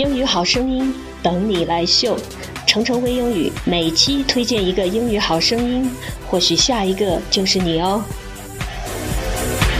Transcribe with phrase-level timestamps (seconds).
[0.00, 2.16] 英语好声音等你来秀，
[2.66, 5.90] 程程微英语每期推荐一个英语好声音，
[6.26, 8.02] 或许下一个就是你哦。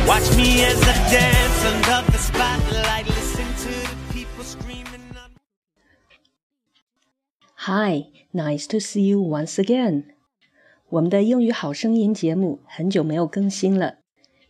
[0.07, 5.01] Watch me as I dance under the spotlight, listen to the people screaming.
[7.55, 10.05] Hi, nice to see you once again.
[10.91, 13.95] 我们的英语好声音节目很久没有更新了，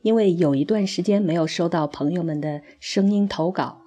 [0.02, 3.79] 因为有一段时间没有收到朋友们的声音投稿。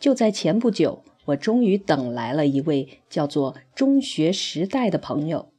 [0.00, 5.50] 就在前不久，我终于等来了一位叫做“中学时代”的朋友。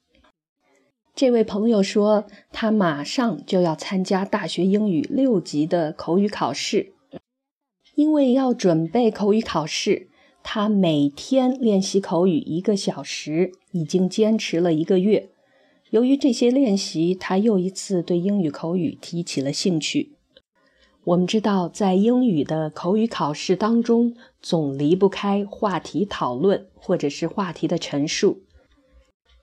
[1.13, 6.93] 这位朋友说，他马上就要参加大学英语六级的口语考试，
[7.95, 10.07] 因为要准备口语考试，
[10.41, 15.27] 他每天练习口语一个小时，已经坚持了一个月。
[15.89, 20.13] 由于这些练习，他又一次对英语口语提起了兴趣。
[21.05, 28.43] 我们知道，在英语的口语考试当中，总离不开话题讨论或者是话题的陈述。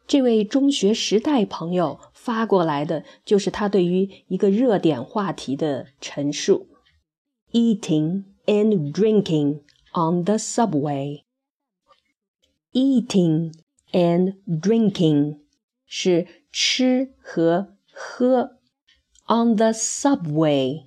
[0.06, 6.68] 这位中学时代朋友发过来的，就是他对于一个热点话题的陈述
[7.50, 9.62] ：Eating and drinking
[9.92, 11.22] on the subway.
[12.72, 13.52] Eating
[13.90, 15.38] and drinking.
[15.86, 18.58] 是吃和喝
[19.26, 20.84] ，on the subway，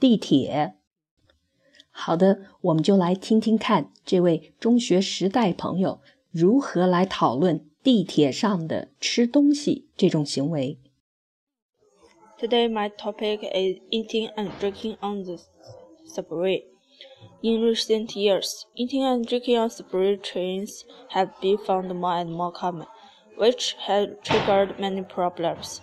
[0.00, 0.74] 地铁。
[1.90, 10.78] 好的，我们就来听听看这位中学时代朋友如何来讨论地铁上的吃东西这种行为。
[12.38, 15.38] Today my topic is eating and drinking on the
[16.06, 16.64] subway.
[17.42, 22.52] In recent years, eating and drinking on subway trains have been found more and more
[22.52, 22.86] common
[23.38, 25.80] which had triggered many problems.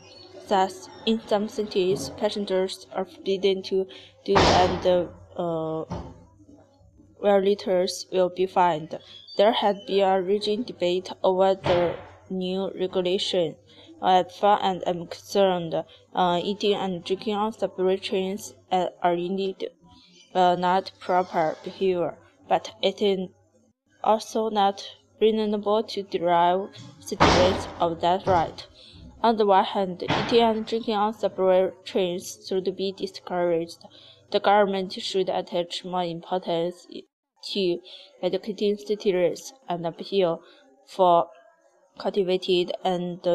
[0.48, 3.86] Thus, in some cities, passengers are forbidden to
[4.24, 4.86] do and
[5.36, 5.84] uh,
[7.20, 8.98] violators will be fined.
[9.36, 11.96] There had been a raging debate over the
[12.30, 13.56] new regulation.
[14.02, 15.74] As far as I'm concerned,
[16.14, 19.68] uh, eating and drinking on subway trains are indeed
[20.34, 22.16] uh, not proper behavior,
[22.48, 23.28] but it is
[24.02, 24.84] also not
[25.20, 26.68] reasonable to derive
[27.00, 28.66] citizens of that right.
[29.20, 33.84] On the one hand, eating and drinking on subway trains should be discouraged.
[34.30, 36.86] The government should attach more importance
[37.52, 37.80] to
[38.22, 40.40] educating citizens and appeal
[40.86, 41.30] for
[41.98, 43.26] cultivated and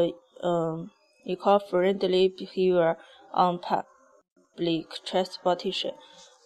[0.41, 0.91] um,
[1.25, 2.97] eco-friendly behavior
[3.33, 5.91] on public transportation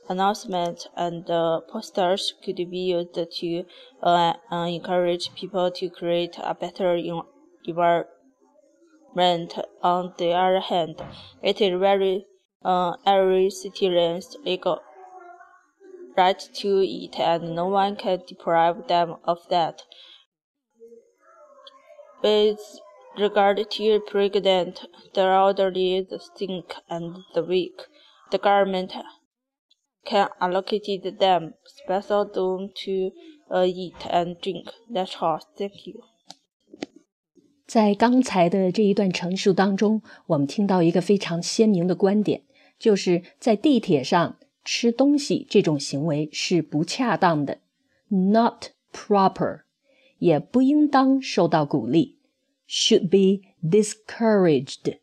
[0.09, 3.66] announcements and uh, posters could be used to
[4.02, 6.96] uh, encourage people to create a better
[7.66, 8.16] environment.
[9.19, 11.01] On the other hand,
[11.41, 12.28] it is very
[12.63, 14.79] uh, every citizen's legal
[16.16, 19.81] right to eat, and no one can deprive them of that.
[22.22, 22.59] With
[23.17, 24.85] regard to pregnant,
[25.16, 27.81] the elderly, the sick, and the weak,
[28.29, 28.94] the government
[30.05, 33.11] can allocate them special room to
[33.49, 34.69] uh, eat and drink.
[34.88, 35.39] That's all.
[35.57, 36.03] Thank you.
[37.67, 42.44] 在刚才的这一段陈述当中，我们听到一个非常鲜明的观点，
[42.79, 47.57] 就是在地铁上吃东西这种行为是不恰当的
[48.07, 49.63] ，not proper，
[50.19, 52.17] 也不应当受到鼓励
[52.69, 54.99] ，should be discouraged。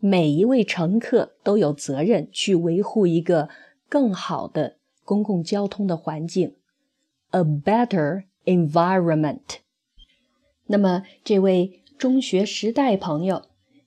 [0.00, 3.48] 每一位乘客都有责任去维护一个
[3.88, 6.56] 更好的公共交通的环境
[7.30, 9.63] ，a better environment。
[10.66, 13.42] 那么，这位中学时代朋友，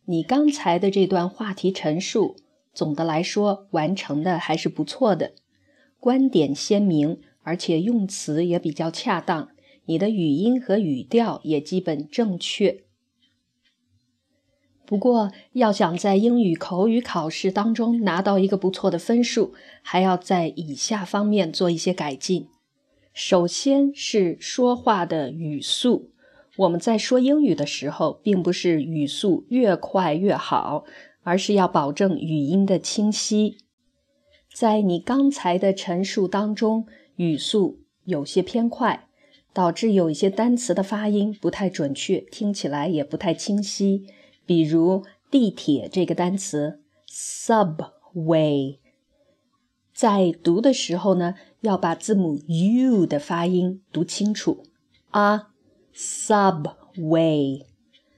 [0.06, 2.36] 你刚才的这段话题陈述，
[2.74, 5.34] 总的来说完成的还是不错的，
[6.00, 9.50] 观点鲜明，而且用词也比较恰当，
[9.86, 12.84] 你的语音和语调也基本正确。
[14.86, 22.48] 不过，要想在英语口语考试当中拿到一个不错的分数，还要在以下方面做一些改进。
[23.14, 26.12] 首先是说话的语速，
[26.58, 30.86] 我们在说英语的时候，并不是语速越快越好，
[31.22, 33.58] 而是要保证语音的清晰。
[34.52, 36.88] 在你刚才的陈述当中，
[37.18, 39.08] 语速有些偏快，
[39.54, 44.08] 导致有一些单词的发音不太准确，听起来也不太清晰。
[44.48, 48.80] 比如地铁这个单词 subway，
[49.94, 54.64] 在读的时候呢，要把字母 u 的发音读清楚
[55.12, 55.50] 啊
[55.98, 57.66] ，subway。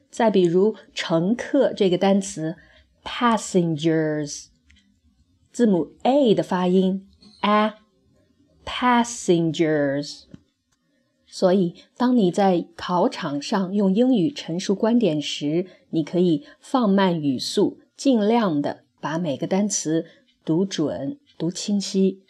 [0.10, 2.58] 再比如乘客这个单词
[3.04, 4.48] passengers，
[5.52, 7.08] 字母 a 的发音
[7.42, 7.86] a，passengers。
[11.32, 20.08] 所以，当你在考场上用英语陈述观点时，你可以放慢语速，尽量的把每个单词
[20.44, 22.24] 读准、读清晰。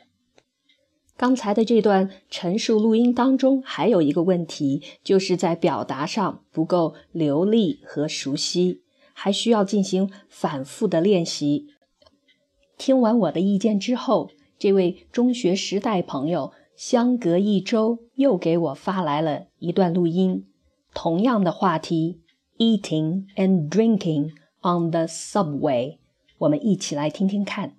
[1.19, 11.67] 刚才的这段陈述录音当中，还有一个问题，就是在表达上不够流利和熟悉，还需要进行反复的练习。
[12.77, 16.53] 听完我的意见之后，这位中学时代朋友。
[16.77, 20.47] 相隔一周，又给我发来了一段录音，
[20.93, 22.21] 同样的话题
[22.57, 24.29] ：eating and drinking
[24.61, 25.97] on the subway。
[26.37, 27.75] 我们一起来听听看。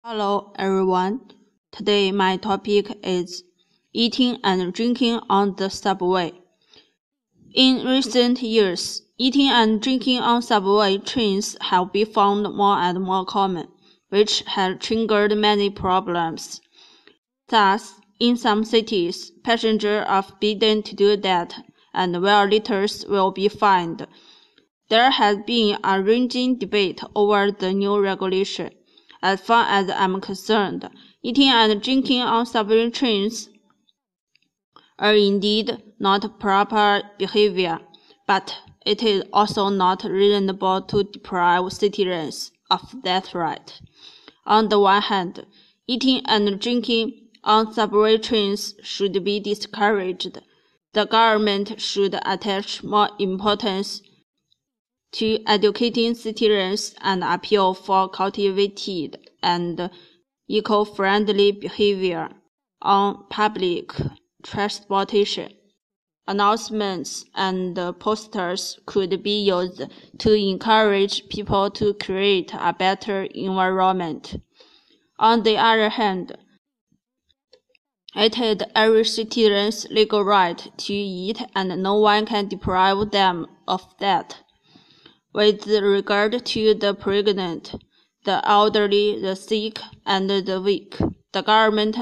[0.00, 1.20] Hello everyone.
[1.72, 3.42] Today my topic is
[3.92, 6.32] eating and drinking on the subway.
[7.54, 13.24] In recent years, eating and drinking on subway trains have been found more and more
[13.24, 13.68] common,
[14.10, 16.60] which has triggered many problems.
[17.48, 21.54] Thus, in some cities, passengers are forbidden to do that,
[21.92, 24.06] and violators will be fined.
[24.88, 28.70] There has been a raging debate over the new regulation.
[29.22, 30.88] As far as I'm concerned,
[31.26, 33.48] eating and drinking on subway trains
[34.96, 37.80] are indeed not proper behavior,
[38.28, 38.54] but
[38.86, 43.80] it is also not reasonable to deprive citizens of that right.
[44.46, 45.44] On the one hand,
[45.88, 47.12] eating and drinking
[47.42, 50.40] on subway trains should be discouraged.
[50.92, 54.00] The government should attach more importance
[55.14, 59.90] to educating citizens and appeal for cultivated and
[60.48, 62.28] eco-friendly behavior
[62.82, 63.92] on public
[64.42, 65.52] transportation.
[66.28, 69.82] Announcements and posters could be used
[70.18, 74.36] to encourage people to create a better environment.
[75.18, 76.36] On the other hand,
[78.16, 83.82] it is every citizen's legal right to eat, and no one can deprive them of
[84.00, 84.38] that.
[85.32, 87.74] With regard to the pregnant,
[88.24, 90.97] the elderly, the sick, and the weak,
[91.33, 91.97] the government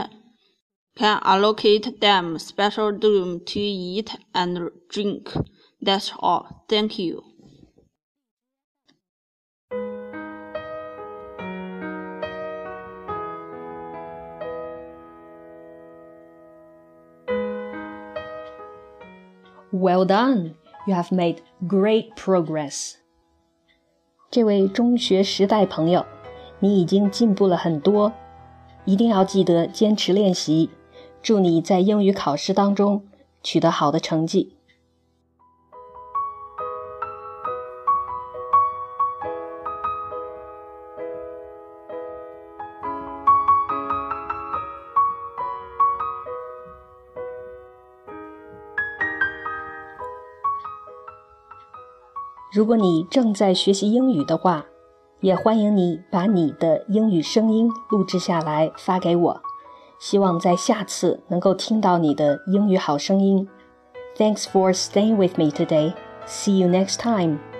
[0.96, 5.32] can allocate them special room to eat and drink.
[5.82, 6.66] That's all.
[6.68, 7.24] Thank you.
[19.72, 20.56] Well done,
[20.88, 22.96] you have made great progress.
[24.30, 26.06] 这位中学时代朋友，
[26.65, 28.11] 你已经进步了很多，
[28.87, 30.71] 一定要记得坚持练习。
[31.21, 33.05] 祝你在英语考试当中
[33.43, 34.57] 取得好的成绩。
[52.51, 54.65] 如果你正在学习英语的话，
[55.25, 59.41] 也欢迎你把你的英语声音录制下来发给我。
[59.99, 63.49] 希望在下次能够听到你的英语好声音。
[64.19, 65.95] Thanks for staying with me today.
[66.27, 67.54] See you next time.